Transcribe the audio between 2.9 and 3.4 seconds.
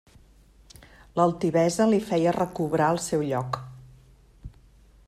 el seu